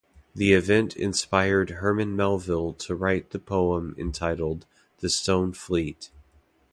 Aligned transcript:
The 0.33 0.53
event 0.53 0.95
inspired 0.95 1.69
Herman 1.69 2.15
Melville 2.15 2.73
to 2.73 2.95
write 2.95 3.29
the 3.29 3.37
poem 3.37 3.93
entitled, 3.99 4.65
"The 4.97 5.09
Stone 5.11 5.53
Fleet". 5.53 6.09